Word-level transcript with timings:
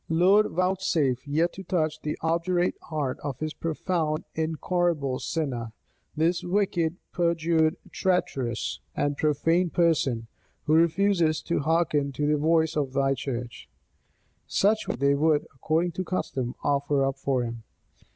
"Lord, 0.09 0.49
vouchsafe 0.49 1.27
yet 1.27 1.53
to 1.53 1.63
touch 1.63 2.01
the 2.01 2.17
obdurate 2.21 2.73
heart 2.85 3.19
of 3.23 3.37
this 3.37 3.53
proud, 3.53 4.23
incorrigible 4.33 5.19
sinner; 5.19 5.73
this 6.17 6.43
wicked, 6.43 6.97
perjured, 7.13 7.75
traitorous, 7.91 8.79
and 8.95 9.15
profane 9.15 9.69
person, 9.69 10.25
who 10.63 10.73
refuses 10.73 11.39
to 11.43 11.59
hearken 11.59 12.11
to 12.13 12.25
the 12.25 12.39
voice 12.39 12.75
of 12.75 12.93
thy 12.93 13.13
church." 13.13 13.69
Such 14.47 14.87
were 14.87 14.95
the 14.95 14.99
petitions 14.99 15.07
which 15.07 15.07
he 15.07 15.07
expected 15.07 15.07
they 15.07 15.13
would, 15.13 15.47
according 15.53 15.91
to 15.91 16.03
custom, 16.03 16.55
offer 16.63 17.05
up 17.05 17.19
for 17.19 17.43
him. 17.43 17.61